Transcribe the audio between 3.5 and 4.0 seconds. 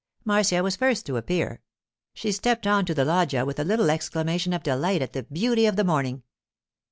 a little